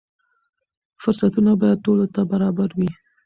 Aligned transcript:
فرصتونه 1.01 1.51
باید 1.61 1.83
ټولو 1.85 2.05
ته 2.13 2.21
برابر 2.31 2.69
وي. 2.77 2.89